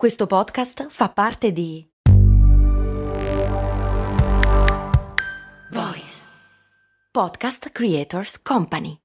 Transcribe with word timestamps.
Questo 0.00 0.26
podcast 0.26 0.86
fa 0.88 1.10
parte 1.10 1.52
di 1.52 1.86
Voice 5.70 6.24
Podcast 7.12 7.68
Creators 7.68 8.40
Company. 8.40 8.96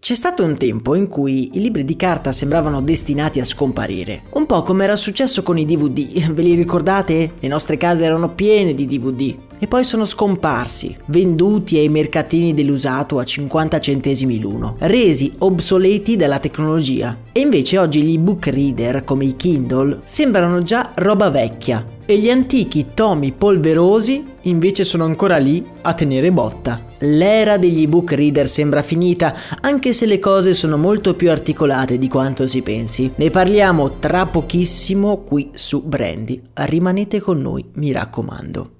C'è 0.00 0.14
stato 0.14 0.42
un 0.42 0.56
tempo 0.56 0.96
in 0.96 1.06
cui 1.06 1.50
i 1.52 1.60
libri 1.60 1.84
di 1.84 1.94
carta 1.94 2.32
sembravano 2.32 2.82
destinati 2.82 3.38
a 3.38 3.44
scomparire, 3.44 4.24
un 4.32 4.46
po' 4.46 4.62
come 4.62 4.82
era 4.82 4.96
successo 4.96 5.44
con 5.44 5.56
i 5.56 5.64
DVD, 5.64 6.32
ve 6.34 6.42
li 6.42 6.56
ricordate? 6.56 7.34
Le 7.38 7.46
nostre 7.46 7.76
case 7.76 8.04
erano 8.04 8.34
piene 8.34 8.74
di 8.74 8.86
DVD 8.86 9.49
e 9.60 9.68
poi 9.68 9.84
sono 9.84 10.04
scomparsi, 10.04 10.96
venduti 11.06 11.76
ai 11.76 11.88
mercatini 11.88 12.54
dell'usato 12.54 13.18
a 13.18 13.24
50 13.24 13.78
centesimi 13.78 14.40
l'uno, 14.40 14.74
resi 14.80 15.34
obsoleti 15.38 16.16
dalla 16.16 16.40
tecnologia. 16.40 17.16
E 17.30 17.40
invece 17.40 17.78
oggi 17.78 18.02
gli 18.02 18.14
ebook 18.14 18.46
reader 18.46 19.04
come 19.04 19.26
i 19.26 19.36
Kindle 19.36 20.00
sembrano 20.04 20.62
già 20.62 20.92
roba 20.94 21.30
vecchia 21.30 21.84
e 22.06 22.18
gli 22.18 22.30
antichi 22.30 22.88
tomi 22.94 23.30
polverosi 23.30 24.24
invece 24.42 24.84
sono 24.84 25.04
ancora 25.04 25.36
lì 25.36 25.64
a 25.82 25.92
tenere 25.94 26.32
botta. 26.32 26.86
L'era 27.00 27.56
degli 27.56 27.82
ebook 27.82 28.12
reader 28.12 28.48
sembra 28.48 28.82
finita, 28.82 29.34
anche 29.60 29.92
se 29.92 30.06
le 30.06 30.18
cose 30.18 30.54
sono 30.54 30.76
molto 30.76 31.14
più 31.14 31.30
articolate 31.30 31.98
di 31.98 32.08
quanto 32.08 32.46
si 32.46 32.62
pensi. 32.62 33.12
Ne 33.16 33.30
parliamo 33.30 33.98
tra 33.98 34.26
pochissimo 34.26 35.18
qui 35.18 35.50
su 35.52 35.82
Brandy. 35.82 36.40
Rimanete 36.54 37.20
con 37.20 37.38
noi, 37.38 37.64
mi 37.74 37.92
raccomando. 37.92 38.79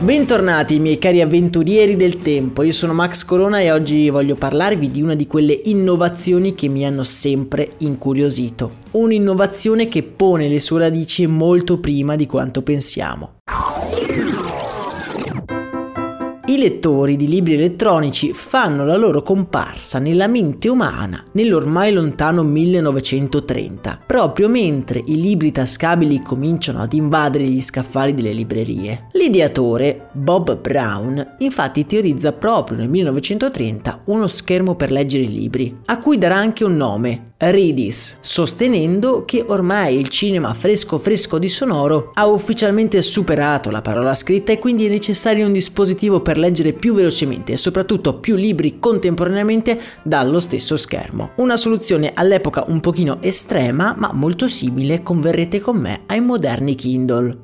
Bentornati 0.00 0.78
miei 0.78 0.96
cari 0.96 1.20
avventurieri 1.20 1.96
del 1.96 2.22
tempo, 2.22 2.62
io 2.62 2.70
sono 2.70 2.92
Max 2.92 3.24
Corona 3.24 3.58
e 3.58 3.72
oggi 3.72 4.08
voglio 4.10 4.36
parlarvi 4.36 4.92
di 4.92 5.02
una 5.02 5.16
di 5.16 5.26
quelle 5.26 5.60
innovazioni 5.64 6.54
che 6.54 6.68
mi 6.68 6.86
hanno 6.86 7.02
sempre 7.02 7.72
incuriosito. 7.78 8.76
Un'innovazione 8.92 9.88
che 9.88 10.04
pone 10.04 10.46
le 10.46 10.60
sue 10.60 10.78
radici 10.78 11.26
molto 11.26 11.80
prima 11.80 12.14
di 12.14 12.26
quanto 12.26 12.62
pensiamo. 12.62 13.38
I 16.48 16.56
lettori 16.56 17.16
di 17.16 17.28
libri 17.28 17.52
elettronici 17.52 18.32
fanno 18.32 18.86
la 18.86 18.96
loro 18.96 19.20
comparsa 19.20 19.98
nella 19.98 20.28
mente 20.28 20.70
umana 20.70 21.22
nell'ormai 21.32 21.92
lontano 21.92 22.42
1930, 22.42 24.04
proprio 24.06 24.48
mentre 24.48 25.02
i 25.04 25.20
libri 25.20 25.52
tascabili 25.52 26.22
cominciano 26.22 26.80
ad 26.80 26.94
invadere 26.94 27.44
gli 27.44 27.60
scaffali 27.60 28.14
delle 28.14 28.32
librerie. 28.32 29.08
L'ideatore, 29.12 30.08
Bob 30.12 30.58
Brown, 30.58 31.34
infatti 31.40 31.84
teorizza 31.84 32.32
proprio 32.32 32.78
nel 32.78 32.88
1930 32.88 34.04
uno 34.06 34.26
schermo 34.26 34.74
per 34.74 34.90
leggere 34.90 35.24
i 35.24 35.30
libri, 35.30 35.80
a 35.84 35.98
cui 35.98 36.16
darà 36.16 36.36
anche 36.36 36.64
un 36.64 36.76
nome, 36.76 37.34
Redis, 37.40 38.16
sostenendo 38.20 39.24
che 39.24 39.44
ormai 39.46 39.96
il 39.96 40.08
cinema 40.08 40.54
fresco 40.54 40.98
fresco 40.98 41.38
di 41.38 41.46
sonoro 41.48 42.10
ha 42.14 42.26
ufficialmente 42.26 43.00
superato 43.00 43.70
la 43.70 43.80
parola 43.80 44.12
scritta 44.14 44.50
e 44.50 44.58
quindi 44.58 44.86
è 44.86 44.88
necessario 44.88 45.46
un 45.46 45.52
dispositivo 45.52 46.20
per 46.20 46.36
leggere 46.38 46.72
più 46.72 46.94
velocemente 46.94 47.52
e 47.52 47.56
soprattutto 47.56 48.18
più 48.18 48.36
libri 48.36 48.78
contemporaneamente 48.78 49.78
dallo 50.02 50.40
stesso 50.40 50.76
schermo. 50.76 51.32
Una 51.36 51.56
soluzione 51.56 52.12
all'epoca 52.14 52.64
un 52.68 52.80
pochino 52.80 53.18
estrema, 53.20 53.94
ma 53.96 54.12
molto 54.12 54.48
simile, 54.48 55.02
converrete 55.02 55.60
con 55.60 55.76
me, 55.76 56.02
ai 56.06 56.20
moderni 56.20 56.74
Kindle. 56.74 57.38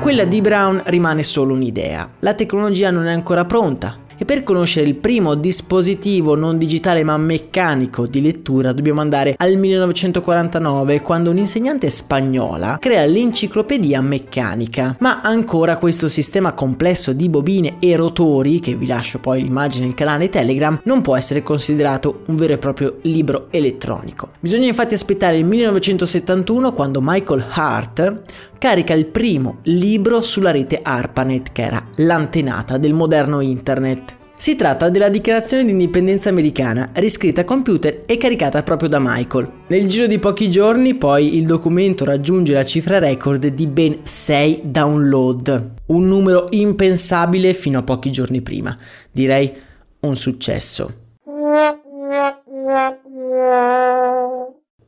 Quella 0.00 0.24
di 0.26 0.40
Brown 0.42 0.82
rimane 0.84 1.22
solo 1.22 1.54
un'idea. 1.54 2.08
La 2.20 2.34
tecnologia 2.34 2.90
non 2.90 3.06
è 3.06 3.12
ancora 3.12 3.46
pronta, 3.46 4.03
e 4.16 4.24
per 4.24 4.42
conoscere 4.42 4.86
il 4.86 4.94
primo 4.94 5.34
dispositivo 5.34 6.34
non 6.34 6.58
digitale 6.58 7.04
ma 7.04 7.16
meccanico 7.16 8.06
di 8.06 8.20
lettura 8.20 8.72
dobbiamo 8.72 9.00
andare 9.00 9.34
al 9.36 9.56
1949 9.56 11.00
quando 11.00 11.30
un'insegnante 11.30 11.90
spagnola 11.90 12.78
crea 12.80 13.04
l'enciclopedia 13.04 14.00
meccanica. 14.00 14.96
Ma 15.00 15.20
ancora 15.20 15.76
questo 15.78 16.08
sistema 16.08 16.52
complesso 16.52 17.12
di 17.12 17.28
bobine 17.28 17.76
e 17.80 17.96
rotori, 17.96 18.60
che 18.60 18.74
vi 18.74 18.86
lascio 18.86 19.18
poi 19.18 19.42
l'immagine 19.42 19.86
nel 19.86 19.94
canale 19.94 20.28
Telegram, 20.28 20.80
non 20.84 21.02
può 21.02 21.16
essere 21.16 21.42
considerato 21.42 22.22
un 22.26 22.36
vero 22.36 22.54
e 22.54 22.58
proprio 22.58 22.98
libro 23.02 23.48
elettronico. 23.50 24.30
Bisogna 24.40 24.66
infatti 24.66 24.94
aspettare 24.94 25.38
il 25.38 25.44
1971 25.44 26.72
quando 26.72 27.00
Michael 27.02 27.44
Hart 27.50 28.22
carica 28.64 28.94
il 28.94 29.04
primo 29.04 29.58
libro 29.64 30.22
sulla 30.22 30.50
rete 30.50 30.80
ARPANET 30.82 31.52
che 31.52 31.64
era 31.64 31.86
l'antenata 31.96 32.78
del 32.78 32.94
moderno 32.94 33.40
internet. 33.40 34.16
Si 34.36 34.56
tratta 34.56 34.88
della 34.88 35.10
dichiarazione 35.10 35.66
di 35.66 35.72
indipendenza 35.72 36.30
americana, 36.30 36.88
riscritta 36.94 37.42
a 37.42 37.44
computer 37.44 38.04
e 38.06 38.16
caricata 38.16 38.62
proprio 38.62 38.88
da 38.88 38.98
Michael. 38.98 39.50
Nel 39.66 39.86
giro 39.86 40.06
di 40.06 40.18
pochi 40.18 40.50
giorni 40.50 40.94
poi 40.94 41.36
il 41.36 41.44
documento 41.44 42.06
raggiunge 42.06 42.54
la 42.54 42.64
cifra 42.64 42.98
record 42.98 43.46
di 43.48 43.66
ben 43.66 43.98
6 44.00 44.62
download, 44.64 45.72
un 45.88 46.08
numero 46.08 46.46
impensabile 46.48 47.52
fino 47.52 47.80
a 47.80 47.82
pochi 47.82 48.10
giorni 48.10 48.40
prima. 48.40 48.74
Direi 49.10 49.52
un 50.00 50.16
successo. 50.16 51.02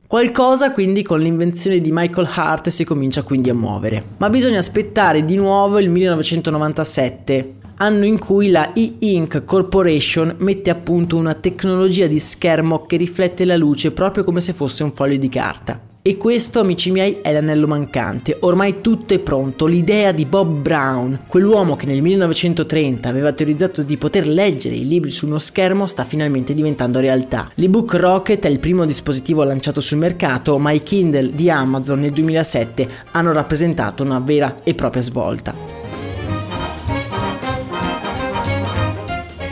Qualcosa 0.09 0.71
quindi 0.71 1.03
con 1.03 1.19
l'invenzione 1.19 1.81
di 1.81 1.91
Michael 1.91 2.29
Hart 2.33 2.69
si 2.69 2.85
comincia 2.85 3.25
quindi 3.25 3.51
a 3.51 3.55
muovere. 3.55 4.05
Ma 4.19 4.31
bisogna 4.31 4.59
aspettare 4.59 5.25
di 5.25 5.35
nuovo 5.35 5.81
il 5.81 5.89
1997, 5.89 7.55
anno 7.79 8.05
in 8.05 8.21
cui 8.21 8.51
la 8.51 8.73
E-Ink 8.73 9.45
Corporation 9.45 10.37
mette 10.39 10.71
a 10.71 10.77
punto 10.77 11.17
una 11.17 11.35
tecnologia 11.35 12.07
di 12.07 12.21
schermo 12.21 12.83
che 12.83 12.97
riflette 12.97 13.45
la 13.45 13.57
luce 13.57 13.91
proprio 13.91 14.23
come 14.23 14.41
se 14.41 14.53
fosse 14.53 14.85
un 14.85 14.93
foglio 14.93 15.17
di 15.17 15.29
carta. 15.29 15.81
E 16.07 16.17
questo, 16.19 16.61
amici 16.61 16.93
miei, 16.93 17.19
è 17.21 17.33
l'anello 17.33 17.67
mancante. 17.67 18.37
Ormai 18.43 18.81
tutto 18.81 19.13
è 19.13 19.19
pronto. 19.19 19.67
L'idea 19.67 20.13
di 20.13 20.25
Bob 20.25 20.61
Brown, 20.61 21.23
quell'uomo 21.27 21.75
che 21.75 21.85
nel 21.87 22.01
1930 22.01 23.09
aveva 23.09 23.33
teorizzato 23.33 23.83
di 23.83 23.97
poter 23.97 24.29
leggere 24.29 24.77
i 24.77 24.87
libri 24.87 25.11
su 25.11 25.27
uno 25.27 25.39
schermo, 25.39 25.85
sta 25.89 26.05
finalmente 26.05 26.55
diventando 26.55 27.01
realtà. 27.01 27.51
L'ebook 27.57 27.95
Rocket 27.95 28.47
è 28.47 28.49
il 28.49 28.61
primo 28.61 28.85
dispositivo 28.85 29.43
lanciato 29.43 29.81
sul 29.81 29.99
mercato, 29.99 30.57
ma 30.59 30.71
i 30.71 30.81
Kindle 30.81 31.35
di 31.35 31.51
Amazon 31.51 31.99
nel 31.99 32.13
2007 32.13 32.89
hanno 33.11 33.33
rappresentato 33.33 34.05
una 34.05 34.21
vera 34.21 34.61
e 34.63 34.77
propria 34.77 35.03
svolta. 35.03 35.76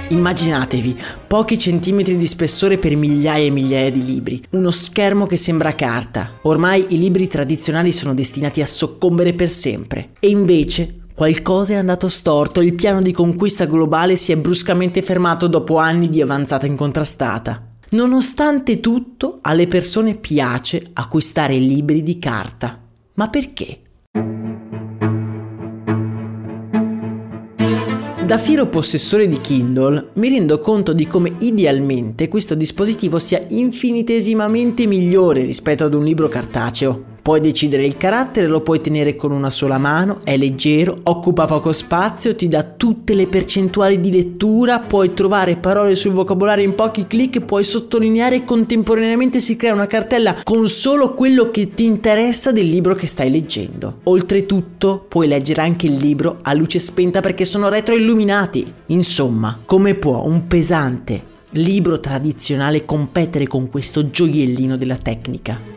Immaginatevi 0.08 0.96
pochi 1.26 1.58
centimetri 1.58 2.16
di 2.16 2.26
spessore 2.26 2.76
per 2.78 2.94
migliaia 2.94 3.46
e 3.46 3.50
migliaia 3.50 3.90
di 3.90 4.04
libri, 4.04 4.42
uno 4.50 4.70
schermo 4.70 5.26
che 5.26 5.36
sembra 5.36 5.74
carta. 5.74 6.40
Ormai 6.42 6.86
i 6.90 6.98
libri 6.98 7.26
tradizionali 7.26 7.90
sono 7.90 8.12
destinati 8.12 8.60
a 8.60 8.66
soccombere 8.66 9.32
per 9.32 9.48
sempre. 9.48 10.10
E 10.20 10.28
invece 10.28 10.98
Qualcosa 11.14 11.74
è 11.74 11.76
andato 11.76 12.08
storto, 12.08 12.60
il 12.60 12.74
piano 12.74 13.00
di 13.00 13.12
conquista 13.12 13.66
globale 13.66 14.16
si 14.16 14.32
è 14.32 14.36
bruscamente 14.36 15.00
fermato 15.00 15.46
dopo 15.46 15.76
anni 15.76 16.08
di 16.08 16.20
avanzata 16.20 16.66
incontrastata. 16.66 17.68
Nonostante 17.90 18.80
tutto, 18.80 19.38
alle 19.42 19.68
persone 19.68 20.16
piace 20.16 20.90
acquistare 20.92 21.54
libri 21.54 22.02
di 22.02 22.18
carta. 22.18 22.82
Ma 23.14 23.28
perché? 23.28 23.83
Da 28.24 28.38
fiero 28.38 28.68
possessore 28.68 29.28
di 29.28 29.38
Kindle 29.38 30.12
mi 30.14 30.30
rendo 30.30 30.58
conto 30.58 30.94
di 30.94 31.06
come 31.06 31.34
idealmente 31.40 32.28
questo 32.28 32.54
dispositivo 32.54 33.18
sia 33.18 33.44
infinitesimamente 33.48 34.86
migliore 34.86 35.42
rispetto 35.42 35.84
ad 35.84 35.92
un 35.92 36.04
libro 36.04 36.28
cartaceo. 36.28 37.13
Puoi 37.24 37.40
decidere 37.40 37.86
il 37.86 37.96
carattere, 37.96 38.48
lo 38.48 38.60
puoi 38.60 38.82
tenere 38.82 39.16
con 39.16 39.32
una 39.32 39.48
sola 39.48 39.78
mano, 39.78 40.20
è 40.24 40.36
leggero, 40.36 40.98
occupa 41.04 41.46
poco 41.46 41.72
spazio, 41.72 42.36
ti 42.36 42.48
dà 42.48 42.62
tutte 42.62 43.14
le 43.14 43.28
percentuali 43.28 43.98
di 43.98 44.12
lettura, 44.12 44.80
puoi 44.80 45.14
trovare 45.14 45.56
parole 45.56 45.94
sul 45.94 46.12
vocabolario 46.12 46.66
in 46.66 46.74
pochi 46.74 47.06
clic, 47.06 47.40
puoi 47.40 47.64
sottolineare 47.64 48.36
e 48.36 48.44
contemporaneamente 48.44 49.40
si 49.40 49.56
crea 49.56 49.72
una 49.72 49.86
cartella 49.86 50.36
con 50.42 50.68
solo 50.68 51.14
quello 51.14 51.50
che 51.50 51.70
ti 51.70 51.86
interessa 51.86 52.52
del 52.52 52.68
libro 52.68 52.94
che 52.94 53.06
stai 53.06 53.30
leggendo. 53.30 54.00
Oltretutto 54.02 55.06
puoi 55.08 55.26
leggere 55.26 55.62
anche 55.62 55.86
il 55.86 55.94
libro 55.94 56.40
a 56.42 56.52
luce 56.52 56.78
spenta 56.78 57.20
perché 57.20 57.46
sono 57.46 57.70
retroilluminati. 57.70 58.70
Insomma, 58.88 59.60
come 59.64 59.94
può 59.94 60.26
un 60.26 60.46
pesante 60.46 61.22
libro 61.52 62.00
tradizionale 62.00 62.84
competere 62.84 63.46
con 63.46 63.70
questo 63.70 64.10
gioiellino 64.10 64.76
della 64.76 64.98
tecnica? 64.98 65.73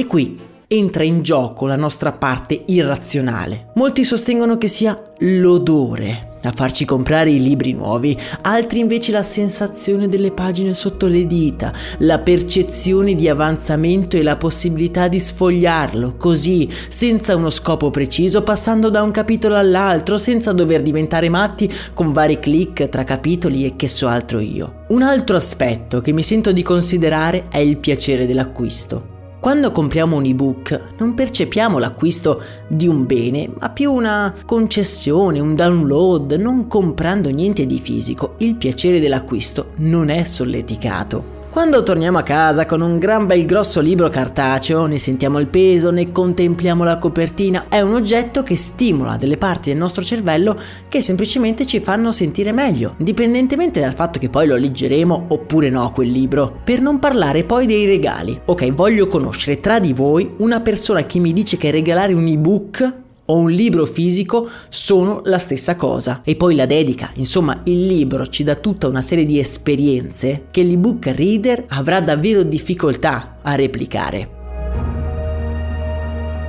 E 0.00 0.06
qui 0.06 0.34
entra 0.66 1.02
in 1.04 1.20
gioco 1.20 1.66
la 1.66 1.76
nostra 1.76 2.12
parte 2.12 2.62
irrazionale. 2.68 3.72
Molti 3.74 4.02
sostengono 4.02 4.56
che 4.56 4.66
sia 4.66 4.98
l'odore 5.18 6.38
a 6.42 6.52
farci 6.54 6.86
comprare 6.86 7.28
i 7.28 7.38
libri 7.38 7.74
nuovi, 7.74 8.16
altri 8.40 8.78
invece 8.78 9.12
la 9.12 9.22
sensazione 9.22 10.08
delle 10.08 10.30
pagine 10.30 10.72
sotto 10.72 11.06
le 11.06 11.26
dita, 11.26 11.70
la 11.98 12.18
percezione 12.20 13.14
di 13.14 13.28
avanzamento 13.28 14.16
e 14.16 14.22
la 14.22 14.38
possibilità 14.38 15.06
di 15.06 15.20
sfogliarlo 15.20 16.16
così, 16.16 16.66
senza 16.88 17.36
uno 17.36 17.50
scopo 17.50 17.90
preciso, 17.90 18.42
passando 18.42 18.88
da 18.88 19.02
un 19.02 19.10
capitolo 19.10 19.56
all'altro, 19.56 20.16
senza 20.16 20.52
dover 20.52 20.80
diventare 20.80 21.28
matti 21.28 21.70
con 21.92 22.14
vari 22.14 22.40
clic 22.40 22.88
tra 22.88 23.04
capitoli 23.04 23.66
e 23.66 23.76
che 23.76 23.86
so 23.86 24.08
altro 24.08 24.38
io. 24.38 24.84
Un 24.88 25.02
altro 25.02 25.36
aspetto 25.36 26.00
che 26.00 26.12
mi 26.12 26.22
sento 26.22 26.52
di 26.52 26.62
considerare 26.62 27.44
è 27.50 27.58
il 27.58 27.76
piacere 27.76 28.26
dell'acquisto. 28.26 29.18
Quando 29.40 29.72
compriamo 29.72 30.16
un 30.16 30.26
ebook 30.26 30.88
non 30.98 31.14
percepiamo 31.14 31.78
l'acquisto 31.78 32.42
di 32.68 32.86
un 32.86 33.06
bene, 33.06 33.50
ma 33.58 33.70
più 33.70 33.90
una 33.90 34.34
concessione, 34.44 35.40
un 35.40 35.54
download, 35.54 36.32
non 36.32 36.66
comprando 36.66 37.30
niente 37.30 37.64
di 37.64 37.78
fisico. 37.78 38.34
Il 38.36 38.56
piacere 38.56 39.00
dell'acquisto 39.00 39.70
non 39.76 40.10
è 40.10 40.24
solleticato. 40.24 41.39
Quando 41.50 41.82
torniamo 41.82 42.16
a 42.16 42.22
casa 42.22 42.64
con 42.64 42.80
un 42.80 43.00
gran 43.00 43.26
bel 43.26 43.44
grosso 43.44 43.80
libro 43.80 44.08
cartaceo, 44.08 44.86
ne 44.86 44.98
sentiamo 44.98 45.40
il 45.40 45.48
peso, 45.48 45.90
ne 45.90 46.12
contempliamo 46.12 46.84
la 46.84 46.96
copertina, 46.96 47.66
è 47.68 47.80
un 47.80 47.94
oggetto 47.94 48.44
che 48.44 48.54
stimola 48.54 49.16
delle 49.16 49.36
parti 49.36 49.70
del 49.70 49.78
nostro 49.78 50.04
cervello 50.04 50.56
che 50.88 51.00
semplicemente 51.00 51.66
ci 51.66 51.80
fanno 51.80 52.12
sentire 52.12 52.52
meglio, 52.52 52.94
indipendentemente 52.98 53.80
dal 53.80 53.94
fatto 53.94 54.20
che 54.20 54.28
poi 54.28 54.46
lo 54.46 54.54
leggeremo 54.54 55.24
oppure 55.26 55.70
no 55.70 55.90
quel 55.90 56.10
libro. 56.10 56.60
Per 56.62 56.80
non 56.80 57.00
parlare 57.00 57.42
poi 57.42 57.66
dei 57.66 57.84
regali. 57.84 58.40
Ok, 58.44 58.72
voglio 58.72 59.08
conoscere 59.08 59.58
tra 59.58 59.80
di 59.80 59.92
voi 59.92 60.34
una 60.36 60.60
persona 60.60 61.04
che 61.04 61.18
mi 61.18 61.32
dice 61.32 61.56
che 61.56 61.72
regalare 61.72 62.12
un 62.12 62.28
ebook 62.28 62.99
o 63.30 63.36
un 63.36 63.50
libro 63.50 63.86
fisico 63.86 64.48
sono 64.68 65.22
la 65.24 65.38
stessa 65.38 65.76
cosa. 65.76 66.20
E 66.24 66.36
poi 66.36 66.54
la 66.54 66.66
dedica, 66.66 67.10
insomma 67.14 67.60
il 67.64 67.86
libro 67.86 68.26
ci 68.26 68.42
dà 68.42 68.56
tutta 68.56 68.88
una 68.88 69.02
serie 69.02 69.24
di 69.24 69.38
esperienze 69.38 70.46
che 70.50 70.62
l'ebook 70.62 71.06
reader 71.06 71.64
avrà 71.68 72.00
davvero 72.00 72.42
difficoltà 72.42 73.36
a 73.40 73.54
replicare. 73.54 74.38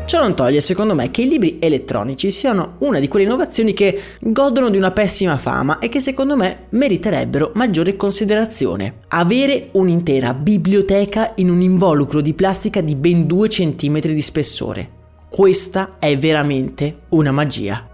Ciò 0.05 0.19
non 0.19 0.35
toglie, 0.35 0.59
secondo 0.59 0.93
me, 0.93 1.09
che 1.09 1.21
i 1.21 1.27
libri 1.29 1.57
elettronici 1.61 2.31
siano 2.31 2.75
una 2.79 2.99
di 2.99 3.07
quelle 3.07 3.23
innovazioni 3.23 3.71
che 3.71 3.97
godono 4.19 4.69
di 4.69 4.75
una 4.75 4.91
pessima 4.91 5.37
fama 5.37 5.79
e 5.79 5.87
che 5.87 6.01
secondo 6.01 6.35
me 6.35 6.65
meriterebbero 6.71 7.51
maggiore 7.53 7.95
considerazione. 7.95 8.95
Avere 9.07 9.69
un'intera 9.71 10.33
biblioteca 10.33 11.31
in 11.35 11.49
un 11.49 11.61
involucro 11.61 12.19
di 12.19 12.33
plastica 12.33 12.81
di 12.81 12.95
ben 12.95 13.25
2 13.25 13.47
cm 13.47 13.99
di 14.01 14.21
spessore. 14.21 15.00
Questa 15.33 15.95
è 15.97 16.17
veramente 16.17 17.03
una 17.11 17.31
magia. 17.31 17.87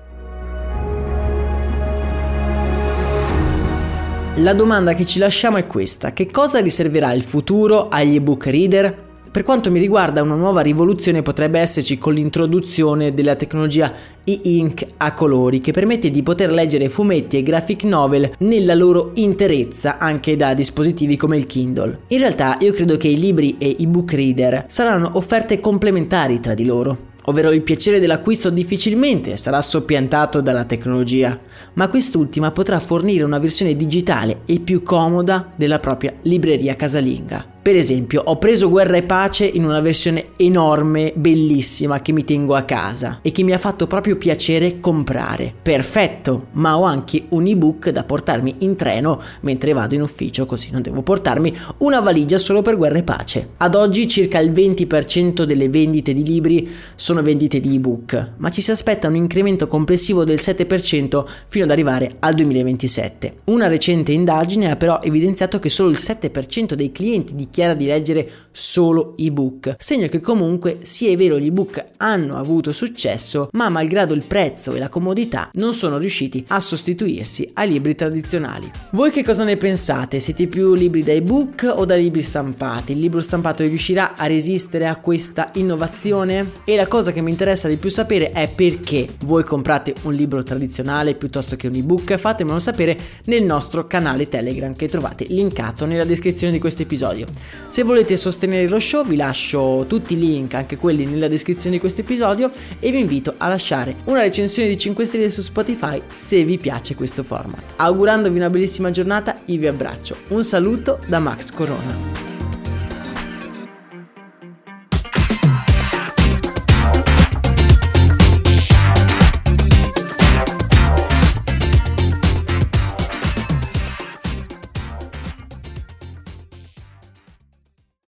La 4.38 4.54
domanda 4.56 4.95
che 4.95 5.06
ci 5.06 5.19
lasciamo 5.19 5.57
è 5.57 5.68
questa: 5.68 6.13
che 6.13 6.31
cosa 6.31 6.62
riserverà 6.62 7.13
il 7.13 7.22
futuro 7.22 7.89
agli 7.89 8.16
ebook 8.16 8.48
reader? 8.48 9.06
Per 9.30 9.44
quanto 9.44 9.69
mi 9.69 9.78
riguarda 9.78 10.24
una 10.24 10.34
nuova 10.34 10.62
rivoluzione 10.62 11.22
potrebbe 11.22 11.60
esserci 11.60 12.00
con 12.00 12.16
l'introduzione 12.16 13.13
della 13.13 13.36
tecnologia 13.36 13.94
e-ink 14.24 14.83
a 14.98 15.13
colori 15.13 15.60
che 15.60 15.72
permette 15.72 16.10
di 16.10 16.24
poter 16.24 16.51
leggere 16.51 16.90
fumetti 16.90 17.38
e 17.38 17.44
graphic 17.44 17.83
novel 17.83 18.31
nella 18.40 18.74
loro 18.74 19.12
interezza 19.13 20.00
anche 20.00 20.36
da 20.36 20.56
dispositivi 20.56 21.16
come 21.18 21.38
il 21.38 21.45
Kindle. 21.45 22.00
In 22.07 22.18
realtà 22.18 22.57
io 22.62 22.74
credo 22.74 22.98
che 22.98 23.10
i 23.10 23.19
libri 23.19 23.57
e 23.60 23.75
i 23.78 23.86
book 23.86 24.13
reader 24.13 24.66
saranno 24.68 25.12
offerte 25.13 25.60
complementari 25.60 26.40
tra 26.40 26.56
di 26.56 26.66
loro 26.66 27.06
ovvero 27.29 27.51
il 27.51 27.62
piacere 27.62 28.00
dell'acquisto 28.00 28.50
difficilmente 28.50 29.38
sarà 29.38 29.62
soppiantato 29.62 30.41
dalla 30.41 30.65
tecnologia, 30.65 31.39
ma 31.74 31.88
quest'ultima 31.88 32.51
potrà 32.51 32.79
fornire 32.79 33.24
una 33.24 33.39
versione 33.39 33.74
digitale 33.74 34.41
e 34.45 34.59
più 34.59 34.83
comoda 34.83 35.50
della 35.56 35.79
propria 35.79 36.13
libreria 36.24 36.75
casalinga. 36.75 37.56
Per 37.68 37.75
esempio, 37.75 38.22
ho 38.24 38.38
preso 38.38 38.69
Guerra 38.69 38.96
e 38.96 39.04
Pace 39.04 39.44
in 39.44 39.66
una 39.66 39.81
versione 39.81 40.28
enorme, 40.38 41.12
bellissima, 41.14 42.02
che 42.02 42.14
mi 42.14 42.24
tengo 42.24 42.56
a 42.56 42.62
casa 42.62 43.19
e 43.22 43.34
che 43.34 43.44
mi 43.44 43.52
ha 43.52 43.58
fatto 43.58 43.88
proprio 43.88 44.16
piacere 44.16 44.80
comprare. 44.80 45.54
Perfetto, 45.64 46.46
ma 46.54 46.78
ho 46.78 46.84
anche 46.84 47.25
un 47.28 47.46
ebook 47.46 47.90
da 47.90 48.06
portarmi 48.06 48.56
in 48.60 48.78
treno 48.78 49.22
mentre 49.42 49.74
vado 49.74 49.96
in 49.96 50.02
ufficio, 50.02 50.46
così 50.46 50.69
non 50.72 50.81
devo 50.81 51.02
portarmi 51.02 51.54
una 51.80 52.00
valigia 52.00 52.38
solo 52.38 52.62
per 52.62 52.78
Guerra 52.78 53.00
e 53.00 53.04
Pace. 53.04 53.50
Ad 53.58 53.75
oggi 53.75 54.08
circa 54.08 54.40
il 54.40 54.54
20% 54.54 55.44
delle 55.44 55.68
vendite 55.68 56.14
di 56.14 56.24
libri 56.24 56.69
sono 56.96 57.22
vendite 57.22 57.60
di 57.60 57.75
ebook, 57.75 58.36
ma 58.38 58.50
ci 58.50 58.62
si 58.62 58.72
aspetta 58.72 59.10
un 59.10 59.16
incremento 59.16 59.68
complessivo 59.68 60.24
del 60.24 60.40
7% 60.40 61.25
fino 61.50 61.66
ad 61.66 61.72
arrivare 61.72 62.16
al 62.19 62.34
2027. 62.34 63.40
Una 63.48 63.68
recente 63.68 64.14
indagine 64.14 64.72
ha 64.72 64.78
però 64.78 65.02
evidenziato 65.04 65.60
che 65.60 65.68
solo 65.68 65.90
il 65.90 65.98
7% 66.00 66.74
dei 66.74 66.94
clienti 66.94 67.36
di 67.36 67.50
dichiara 67.57 67.74
di 67.74 67.86
leggere 67.86 68.30
solo 68.51 69.15
ebook, 69.18 69.75
segno 69.80 70.07
che 70.07 70.19
comunque 70.19 70.80
sia 70.81 71.09
è 71.09 71.15
vero 71.15 71.39
gli 71.39 71.48
ebook 71.48 71.83
hanno 71.98 72.38
avuto 72.38 72.71
successo, 72.71 73.50
ma 73.54 73.69
malgrado 73.69 74.13
il 74.13 74.24
prezzo 74.24 74.74
e 74.74 74.80
la 74.80 74.89
comodità 74.89 75.50
non 75.54 75.74
sono 75.74 75.98
riusciti 75.98 76.45
a 76.50 76.59
sostituirsi 76.59 77.50
ai 77.54 77.69
libri 77.69 77.95
tradizionali. 77.95 78.71
Voi 78.92 79.09
che 79.09 79.24
cosa 79.24 79.44
ne 79.44 79.57
pensate? 79.57 80.19
Siete 80.19 80.45
più 80.48 80.75
libri 80.75 81.01
da 81.01 81.13
ebook 81.13 81.71
o 81.75 81.86
da 81.86 81.95
libri 81.95 82.21
stampati? 82.21 82.92
Il 82.92 83.00
libro 83.00 83.19
stampato 83.21 83.63
riuscirà 83.63 84.15
a 84.15 84.27
resistere 84.27 84.88
a 84.88 84.98
questa 84.98 85.51
innovazione? 85.56 86.51
E 86.63 86.75
la 86.75 86.88
cosa 86.88 87.12
che 87.12 87.21
mi 87.21 87.31
interessa 87.31 87.68
di 87.68 87.77
più 87.77 87.89
sapere 87.89 88.31
è 88.31 88.50
perché 88.54 89.07
voi 89.25 89.44
comprate 89.44 89.95
un 90.04 90.13
libro 90.13 90.44
tradizionale 90.44 91.15
piuttosto 91.15 91.56
che 91.56 91.68
un 91.68 91.75
ebook? 91.75 92.18
Fatemelo 92.18 92.59
sapere 92.59 92.98
nel 93.25 93.44
nostro 93.44 93.88
canale 93.88 94.30
Telegram 94.30 94.75
che 94.75 94.88
trovate 94.88 95.25
linkato 95.27 95.86
nella 95.86 96.06
descrizione 96.06 96.54
di 96.54 96.59
questo 96.59 96.83
episodio. 96.83 97.25
Se 97.67 97.83
volete 97.83 98.17
sostenere 98.17 98.67
lo 98.67 98.79
show 98.79 99.05
vi 99.05 99.15
lascio 99.15 99.85
tutti 99.88 100.13
i 100.13 100.19
link, 100.19 100.53
anche 100.53 100.77
quelli 100.77 101.05
nella 101.05 101.27
descrizione 101.27 101.75
di 101.75 101.79
questo 101.79 102.01
episodio 102.01 102.51
e 102.79 102.91
vi 102.91 102.99
invito 102.99 103.33
a 103.38 103.47
lasciare 103.47 103.95
una 104.05 104.21
recensione 104.21 104.69
di 104.69 104.77
5 104.77 105.05
stelle 105.05 105.29
su 105.29 105.41
Spotify 105.41 106.01
se 106.07 106.44
vi 106.44 106.57
piace 106.57 106.95
questo 106.95 107.23
format. 107.23 107.73
Augurandovi 107.77 108.37
una 108.37 108.49
bellissima 108.49 108.92
giornata, 108.92 109.42
io 109.45 109.59
vi 109.59 109.68
abbraccio. 109.68 110.16
Un 110.30 110.44
saluto 110.44 110.99
da 111.07 111.19
Max 111.19 111.51
Corona. 111.51 112.36